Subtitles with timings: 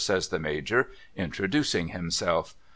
[0.01, 2.55] 'says the Major introducing himself.